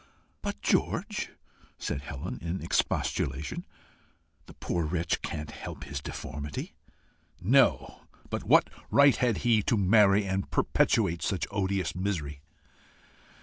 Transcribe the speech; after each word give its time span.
"But, 0.41 0.63
George!" 0.63 1.29
said 1.77 2.01
Helen, 2.01 2.39
in 2.41 2.59
expostulation, 2.63 3.67
"the 4.47 4.55
poor 4.55 4.83
wretch 4.83 5.21
can't 5.21 5.51
help 5.51 5.83
his 5.83 6.01
deformity." 6.01 6.73
"No; 7.39 8.01
but 8.31 8.43
what 8.43 8.71
right 8.89 9.15
had 9.15 9.37
he 9.45 9.61
to 9.61 9.77
marry 9.77 10.25
and 10.25 10.49
perpetuate 10.49 11.21
such 11.21 11.45
odious 11.51 11.93
misery!" 11.93 12.41